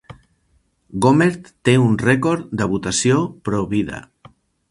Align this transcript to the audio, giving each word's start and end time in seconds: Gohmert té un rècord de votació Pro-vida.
Gohmert 1.05 1.51
té 1.69 1.75
un 1.83 1.93
rècord 2.05 2.49
de 2.61 2.69
votació 2.73 3.19
Pro-vida. 3.51 4.01